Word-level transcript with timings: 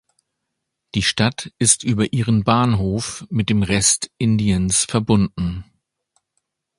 Die 0.95 1.03
Stadt 1.03 1.53
ist 1.59 1.83
über 1.83 2.11
ihren 2.11 2.43
Bahnhof 2.43 3.23
mit 3.29 3.51
dem 3.51 3.61
Rest 3.61 4.09
Indiens 4.17 4.83
verbunden. 4.85 5.63